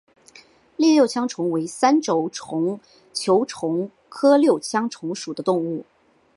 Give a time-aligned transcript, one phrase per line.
[0.77, 5.85] 栗六枪虫为三轴球虫科六枪虫属的动物。